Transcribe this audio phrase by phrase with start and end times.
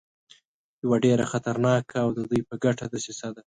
[0.83, 3.41] یوه ډېره خطرناکه او د دوی په ګټه دسیسه ده.